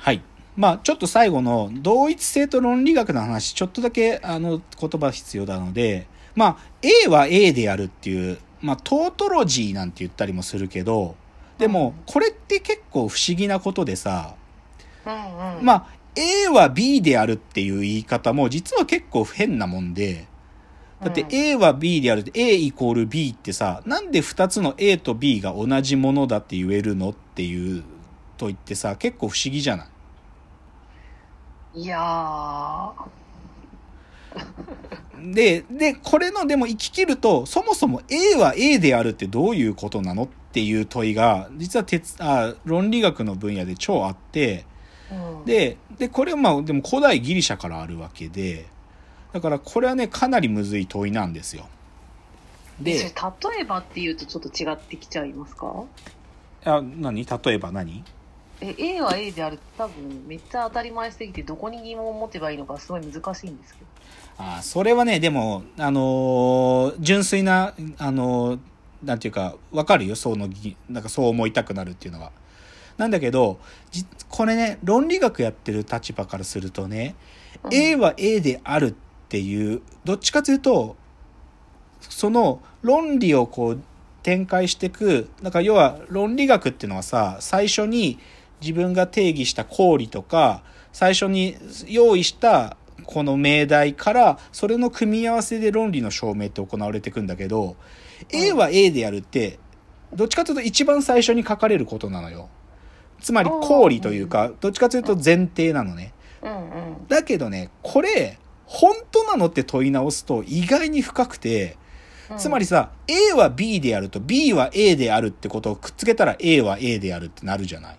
[0.00, 0.22] はい。
[0.56, 6.56] まあ、ちょっと最後の同一性と論理学の話、ちょっとだけあの言葉必要なので、まあ、
[7.04, 11.16] A は A であるっていう、まあ、トートロジーなんて言ったりもするけど、
[11.58, 14.34] でも、これって結構不思議なことでさ、
[15.04, 15.64] うんうん。
[15.64, 20.26] まあ、A は B であるっていう言い方も実は結構変なもんで、
[21.02, 27.84] だってうん A は B であるって A イコール B ってさ、なんで2つの A と B が同じものだって言えるのっていう
[28.40, 29.86] と言ってさ、結構不思議じゃな
[31.74, 31.82] い？
[31.82, 32.92] いやー。
[35.34, 44.64] で、で、これのでも生き切ると、そもそも A は A であるってどういうことなのっていう問いが、実は哲あ論理学の分野で超あって、
[45.12, 48.66] うん、で、で、これはまあ、でも古代ギリシャからあるわけで、
[49.32, 51.68] だからこれはね、かなりむずい問いなんですよ。
[52.80, 53.10] で、例
[53.60, 55.84] えばっていうとちょっと違ってきちゃいますか？
[56.64, 57.26] あ、何？
[57.26, 58.02] 例えば何？
[58.60, 63.86] え A は A である多分めっちゃ当たり前すぎてどこに疑問を持てばいいのかすごい難しいんですけど
[64.42, 68.58] あそれはね、でも、あのー純粋な、あのー
[69.02, 72.32] なんていうか、わかるよ、そのぎ、なんかそう思いたくなるっていうのは。
[72.96, 73.58] なんだけど、
[73.90, 77.16] じこれね、論理学やってる立場からするとね、
[77.64, 78.94] うん A は A であるっ
[79.28, 80.96] ていう、どっちかというと、
[82.00, 83.82] その論理をこう
[84.22, 88.18] 展開していく、だから要は論理学っていうのはさ、最初に
[88.60, 97.76] 自分が定義した公理とか、最初に用意したこの命題から、それの組み合わせで論理の証明って行われていくんだけど、
[98.32, 99.58] A は A でやるって、
[100.12, 102.48] どっちかというと一番最初に書かれることなのよ。
[103.20, 106.12] つまり公理というか、どっちかというと前提なのね。
[107.08, 111.80] だけどね、これ、本当なのって問い直すと意外に深くて、うん
[112.36, 117.96] つまりさ、A は B であると B は A であるってことをくっつけたら A は A であるってなるじゃない。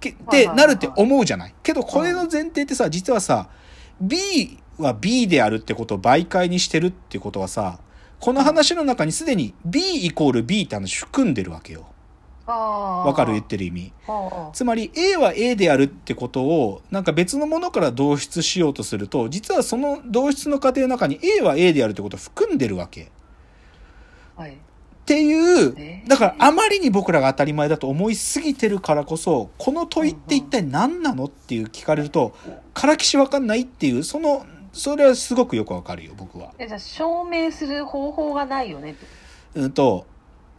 [0.00, 1.54] けで、はいはいはいなるって思うじゃない？
[1.62, 3.48] けど、これの前提ってさ、実はさ、
[4.00, 7.78] B は B であるってことを媒介にしてるってことはさ、
[8.18, 11.86] この話の中にすでに B イコール B って話含んでるわけよ。
[12.46, 13.32] わわかる？
[13.34, 13.92] 言ってる意味。
[14.08, 23.12] はつまり A は A であるってことをなんか別のものから導出しようとすると実はその導出の過程の中に A は A であるってことを含んでるわけ。
[24.36, 24.56] はい
[25.06, 25.32] てい
[25.66, 32.34] うえーだからあまりに僕らが当たり前だと思いすぎてるからこそこの問いって一体何なのっていう聞かれると
[32.74, 36.52] からきしわかんないっていうそのそれはすごくよくわかるよ僕は。
[36.58, 38.96] えじゃあ証明する方法がないよね
[39.54, 40.06] うんと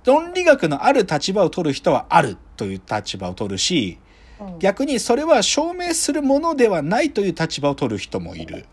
[0.05, 3.99] 論理学のある立場を取る人はあるという立場を取るし
[4.39, 8.65] うん逆にそれは証明するものではないという立場を取る人もいる。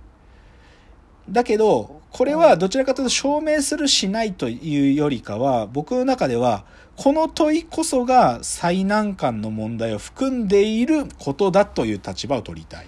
[1.31, 6.65] だけど、これはどちらかというと証明するしないというよりかは、僕の中では、
[6.97, 12.87] この問いこそが最難関の問題を含んでいることだという立場を取りたい。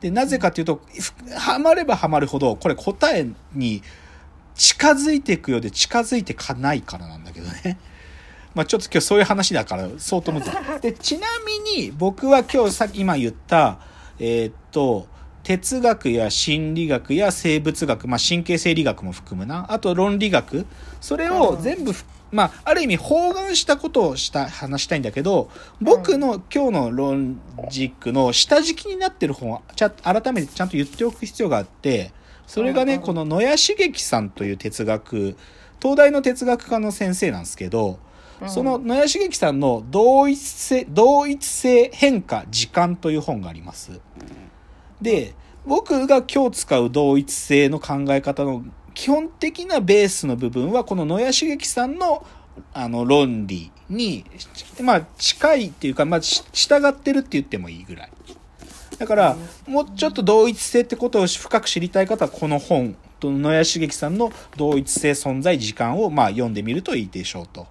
[0.00, 0.82] で、なぜかというと、
[1.34, 3.82] はまればはまるほど、これ答えに
[4.54, 7.78] 近づいていくようで近づいてかないからなんだけどね。
[8.54, 10.52] まあちょっと今日そういう話だから相当むずい。
[10.82, 13.78] で、ちなみに僕は今日さっき今言った、
[14.18, 15.06] えーっと、
[15.42, 19.66] 哲学や心理学や生物学、まあ神経生理学も含むな。
[19.72, 20.66] あと論理学。
[21.00, 32.12] それを全部ふ、まあある意味包含したことをした、話したいんだけど、僕の今日の論軸の下敷きになってる本は、ちゃ改めてちゃんと言っておく必要があって、
[32.46, 35.36] それがね、うんこの野谷茂樹さんという哲学、
[35.80, 37.98] 東大の哲学科の先生なんですけど、
[38.40, 44.00] うんその野谷茂樹さんの同一性、同一性変化時間という本があります。
[45.02, 45.34] で、
[45.66, 48.64] 僕が今日使う同一性の考え方の
[48.94, 52.24] 基本的なベースの部分は、この野谷茂樹さんの
[52.74, 54.24] あの論理に、
[54.82, 58.12] まあ近いっていうか、まあ従ってるって言ってもいいぐらい。
[58.98, 59.36] だから、
[59.66, 67.68] もうちょっと同一性ってことを深く知りたい方は、この本、と野谷茂樹さんの同一性存在時間をまあ読んでみるといいでしょうと。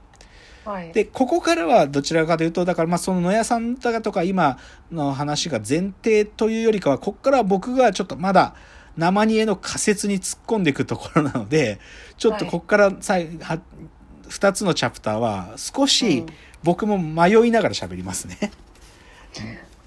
[0.66, 0.92] はい。
[0.92, 4.58] で、ここからはどちらかというと、だからまあその野谷さんだとか今
[4.92, 8.56] の話が前提というよりかは、ここからは僕がちょっとまだ
[8.98, 11.80] 生煮えの仮説に突っ込んでいくところなので、
[12.18, 13.60] ちょっとここからさいは
[14.30, 16.26] 2つのチャプターは少し
[16.64, 18.52] 僕も迷いながら喋りますね。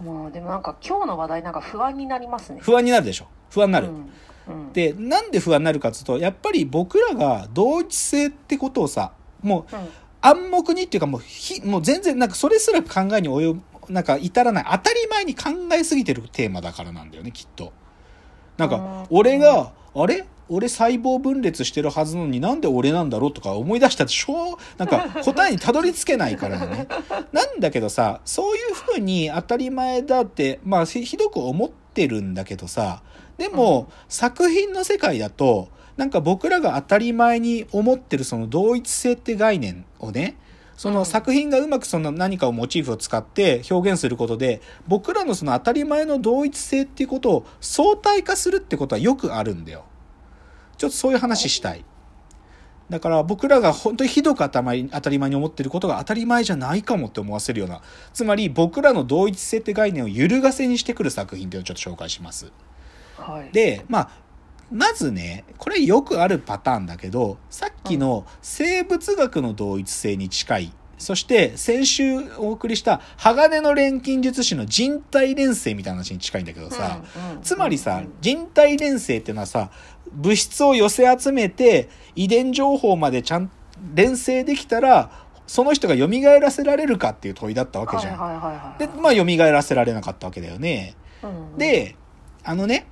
[0.02, 2.58] もうでもなんか今日の話題なんか不安になりますね。
[2.60, 3.26] 不安になるでしょ。
[3.50, 3.88] 不安になる。
[3.88, 4.10] うん。
[4.48, 4.72] うん。
[4.72, 9.88] で、なんで不安になるかというと、やっぱり僕らが同一性ってことをさ、もううん
[10.26, 13.60] 暗黙にっていうかもうひ、もう全然なんかそれすら考えに及ぶ、
[13.92, 17.72] なんか至らない、当たり前に考えすぎてるテーマだからなんだよね、きっと。
[18.56, 20.24] なんかうん、俺が、あれ？
[20.48, 26.86] 俺細胞分裂してるはずなのになんで俺なんだろうとか思い出したってしょう、なんか答えにたどり着けないからね。
[27.32, 33.02] なんだけどさ、そういう風に当たり前だって、まあひどく思ってるんだけどさ、
[33.38, 40.36] でも、作品の世界だと、なんか僕らが当たり前に思ってるその同一性って概念をね、
[40.76, 49.84] その作品がうまくその何かをモチーフを使って表現することで、僕らのその当たり前の同一性っていうことを相対化するってことはよくあるんだよ。
[50.76, 51.84] ちょっとそういう話したい。
[52.90, 57.80] だから僕らが本当にひどく当たり前に思ってることが当たり前じゃないかもって思わせるような、
[58.12, 62.52] つまり僕らの同一性って概念を揺るがせにしてくる作品っていうのをちょっと紹介します。
[63.16, 63.52] はい。
[63.52, 64.10] で、まあ、
[64.74, 77.42] まずね、これよくあるパターンだけど、さっきの生物学の同一性に近い、そして先週お送りした鋼の錬金術師の人体錬成みたいな話に近いんだけどさ、うんうん。
[77.42, 79.70] つまりさうん、人体錬成っていうのはさ、
[80.12, 83.50] 物質を寄せ集めて遺伝情報までちゃん
[83.94, 85.10] 錬成できたら、
[85.46, 86.08] その人が蘇
[86.40, 88.78] らせられるかっていう問いだったわけじゃん。
[88.78, 90.96] で、まあ蘇らせられなかったわけだよね。
[91.22, 91.94] うん、で、
[92.42, 92.86] あのね、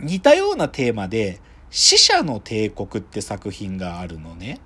[0.00, 4.60] 似たようなテーマで、死者の帝国って作品があるのね。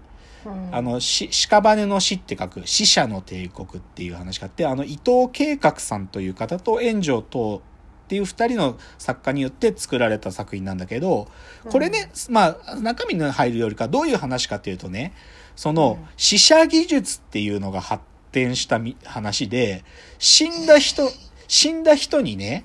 [0.44, 7.62] うん、あの、し、屍の死って書く死者の帝国っていう話があって、あの、伊藤計画さんという方と炎上等
[8.08, 11.28] っていう二人の作家によって作られた作品なんだけど、
[11.70, 15.12] これね、まあ、中身の入るよりかどういう話かっていうとね、
[15.56, 18.02] そのうん、死者技術っていうのが発
[18.32, 19.84] 展したみ話で、
[20.18, 21.10] 死んだ人、
[21.48, 22.64] 死んだ人にね、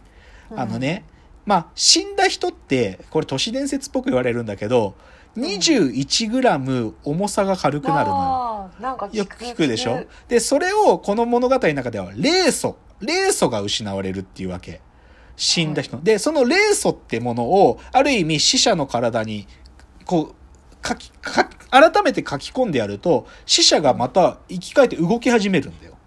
[0.51, 1.03] うん、あのね、
[1.45, 4.95] まあ、死んだ人って、これ都市伝説っぽく言われるんだけど、
[5.37, 8.81] 21グラム重さが軽くなるのよ。
[8.81, 10.05] なんかよく聞くでしょ？
[10.27, 14.79] で、それをこの物語の中では、霊素、霊素が失われるっていうわけ。
[15.35, 15.97] 死んだ人。
[15.97, 19.47] で、その霊素ってものを、ある意味死者の体に、
[20.05, 25.97] こう、書き、書き改めて書き込んでやると、死者がまた生き返って動き始めるんだよ。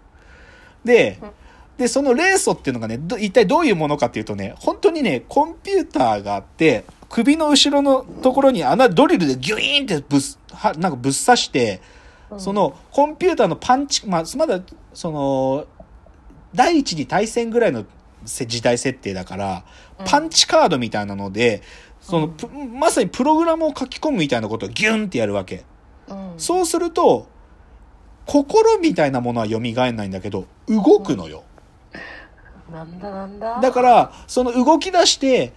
[0.85, 1.29] でうん、
[1.77, 10.21] で、その霊素っていうのがね、ど一体どういうものかっていうとね、本当にね、コンピューターがあって、首の後ろのところに穴、ドリルでギュイーンってぶっ、
[10.53, 11.97] はなんかぶっ刺して、うん
[12.39, 14.59] そのコンピューターのパンチ、まあ、まだ、
[14.93, 15.65] その、
[16.53, 17.85] 第一次大戦ぐらいの
[18.25, 19.63] せ時代設定だから、
[20.05, 21.61] パンチカードみたいなので、
[22.01, 25.63] その、ぷまさにプログラムを書き込むみたいなことをギュンってやるわけ。
[26.09, 27.27] うん、そうすると、
[28.25, 29.61] 心みたいなものは蘇ん
[29.95, 31.43] ないんだけど、動くのよ。
[32.71, 33.59] なんだなんだ？
[33.61, 35.53] だから、その動き出して、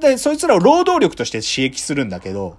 [0.00, 2.56] で、そいつらを労働力として刺激するんだけど、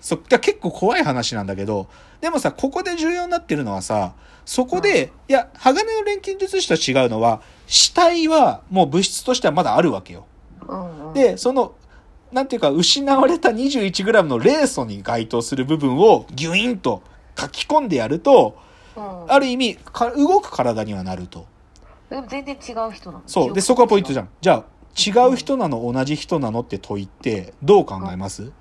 [0.00, 1.88] そだ結構怖い話なんだけど、
[2.20, 4.12] でもさ、ここで重要になってるのはさ、
[4.44, 10.26] そこで、いや、鋼の錬金術師と違うのは、死体はもう物質としてはまだあるわけよ。
[10.68, 11.74] うんうん、で、その、
[12.32, 17.02] なんていうか、失われた 21g の霊素に該当する部分をギュインと
[17.38, 18.58] 書き込んでやると、
[18.96, 21.46] うん、ある意味、か動く体にはなると。
[22.12, 23.54] でも全然違う人なのそう。
[23.54, 24.26] で、そこはポイントじゃん。
[24.26, 24.28] ん。
[24.42, 24.64] じゃあ、
[24.94, 28.52] 違う人なの同じ人なのって問いって、どう考えます？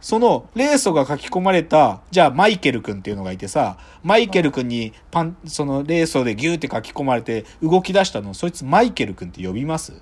[0.00, 10.00] その、霊素が書き込まれた、じゃあ、マイケル君っていうのがいてさ、マイケル君にパン、その霊素でギューって書き込まれて動き出したの、そいつマイケル君って呼びます？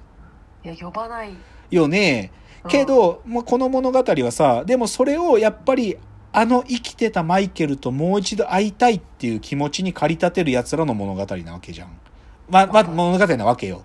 [0.63, 1.35] いや、呼ばない。
[1.71, 2.33] よね。
[2.69, 5.97] けど、もうこの物語はさ、でもそれをやっぱり、
[6.33, 11.99] あの生きてたマイケルともう一度会いたいっていう気持ちに駆り立てる奴らの物語なわけじゃん。
[12.51, 13.79] ま、ま、物語なわけよ。
[13.79, 13.83] うん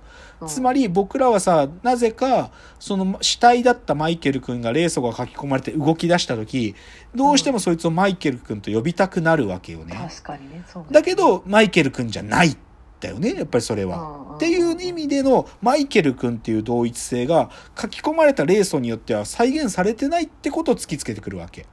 [0.48, 6.76] つまり僕らはさ、なぜか、その死体だったマイケル君が霊素が書き込まれて動き出した時、
[7.16, 9.96] どうしてもそいつをマイケル君と呼びたくなるわけよね。
[9.96, 12.58] 確かにね、そうだけど、マイケル君じゃないん
[13.00, 14.34] だよね、やっぱりそれは。
[14.36, 21.66] っていう意味でのマイケル君っていう同一性が書き込まれた霊素によっては再現されてないってことを突きつけてくるわけ。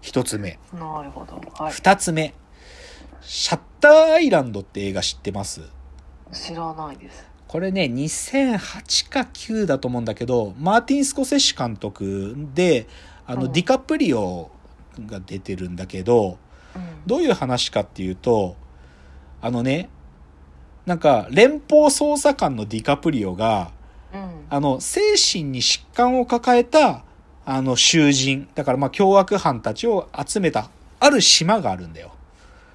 [0.00, 0.60] 一つ目。
[0.72, 1.42] なるほど。
[1.62, 1.72] はい。
[1.72, 2.34] 二つ目。
[3.20, 5.62] シャッターアイランドって映画知ってます？
[6.32, 7.26] 知らないです。
[7.48, 12.86] これね、2008か9だと思うんだけど、マーティン・スコセッシ監督で、
[13.26, 14.50] あの、うんディカプリオ
[15.06, 16.38] が出てるんだけど、
[16.76, 16.82] うん。
[17.06, 18.56] どういう話かっていうと、
[19.40, 19.88] あのね、
[20.84, 23.70] なんか、連邦捜査官のディカプリオが、
[24.12, 24.30] うん。
[24.50, 27.04] あの、精神に疾患を抱えた、
[27.46, 30.70] あの、囚人、だからまあ、凶悪犯たちを集めた、
[31.00, 32.12] ある島があるんだよ。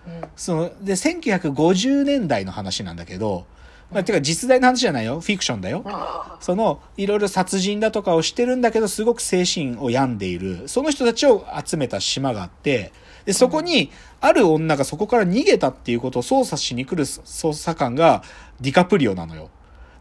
[0.08, 3.46] うんその、で、1950年代の話なんだけど、
[3.92, 5.20] まあ、てか実在の話じゃないよ。
[5.20, 5.84] フィクションだよ。
[5.86, 10.68] あその、いろいろ殺人だとかをしてるんだけど、すごく精神を病んでいる。
[10.68, 12.92] その人たちを集めた島があって、
[13.26, 18.24] で、そこに、ある女がそこから逃げたっていうことを捜査しに来る捜査官が
[18.60, 19.50] ディカプリオなのよ。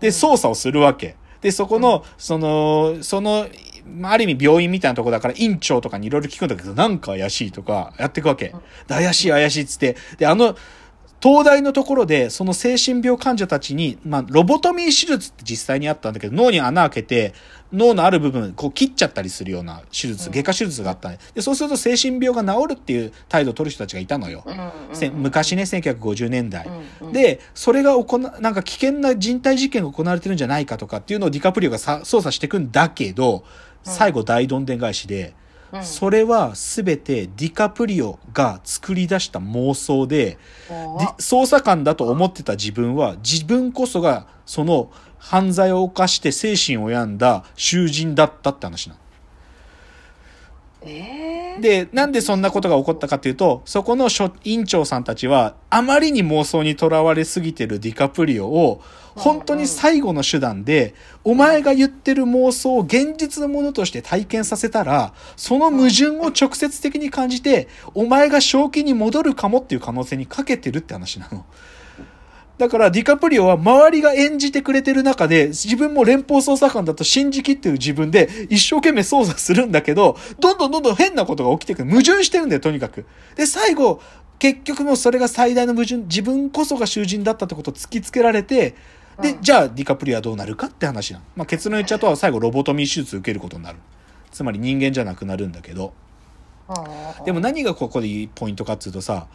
[0.01, 1.17] で、捜査をするわけ。
[1.43, 3.47] で、そこの、その、その
[3.87, 8.47] まあ、ある意味病院みたいなとこだから院長とかにいろいろ聞くんだけど、なんか怪しいとかやっていくわけ。
[8.47, 8.55] で
[8.89, 9.97] 怪しい怪しいっつって。
[10.19, 10.57] で、あの、
[11.23, 17.35] 東大のところで、その精神病患者たちに、まあ、ロボトミー手術って実際にあったんだけど、脳に穴開けて、
[17.73, 21.19] 脳のある部分、こう切っちゃったりするような手術、うん外科手術があったね。
[21.35, 24.45] で、そうすると精神病が治るっていう態度を取る人たちがいたのよ。
[24.93, 26.69] せ昔ね、1950年代。
[27.13, 33.45] で、それが行な、なんか危険な人体実験が行われてるんじゃないかとかっていうのをディカプリオがさ操作していくんだけど、
[33.85, 35.35] 最後大どんでん返しで、
[35.83, 40.39] それは全てディカプリオが作り出した妄想で、
[41.19, 49.01] 捜査官だと思ってた自分は自分こそがその犯罪を犯して精神を病んだ囚人だったって話なの。
[50.85, 58.83] えー、で、なんでそんなことが起こったかっていうと、そこの所院長さんたちは、あまりに妄想にとらわれすぎてるディカプリオを、
[59.15, 60.95] 本当に最後の手段で、
[61.25, 71.45] お前が言ってる妄想を現実のものとして体験させたら、その矛盾を直接的に感じて、お前が正気に戻るかもっていう可能性にかけてるって話なの。
[72.59, 81.91] だからディカプリオは周りが演じてくれてる中で自分も連邦捜査官だと信じきってる自分で一生懸命捜査するんだけど、どんどんどんどん変なことが起きてくる。
[81.91, 83.07] 矛盾してるんだよ、とにかく。
[83.37, 84.01] で、最後、
[84.39, 88.75] 結局もうそれが最大の矛盾、自分こそが囚人だったってことを突きつけられて、
[89.21, 91.25] でう、んじゃあディカプリオはどうなるかって話なの。
[91.37, 93.79] まあ、結論言っちゃうと最後ロボトミー手術受けることになる。
[94.31, 95.93] つまり人間じゃなくなるんだけど。
[97.25, 99.27] でも何がここでいいポイントかっていうとさ、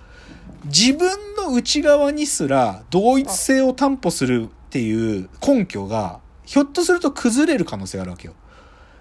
[0.67, 8.33] 自分の内側にすら同一性を担保するっていう根拠が、ひょっとすると崩れる可能性があるわけよ。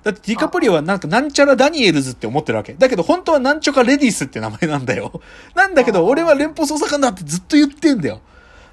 [0.02, 2.74] だってディカプリオはなんかなんちゃらダニエルズって思ってるわけ。
[2.74, 5.20] だけど本当はなんちょかレディスって名前なんだよ。
[5.54, 8.20] なんだけど俺は連邦捜査官だってずっと言ってんだよ。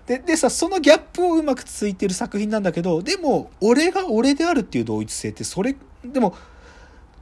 [0.05, 6.35] で、でさ、そのギャップをうまくついてる作品なんだけど、でも、俺が俺であるっていう同一性って、それ、でも、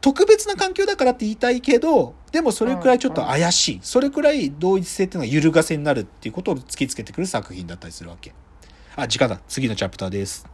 [0.02, 3.80] 特別な環境だからって言いたいけど、でもそれくらいちょっと怪しい。
[3.84, 8.34] それくらい同一性っていうのが揺るがせになるっていうことを突きつけてくる作品だったりするわけ。
[8.96, 9.40] あ、時間だ。
[9.48, 10.48] 次のチャプターです。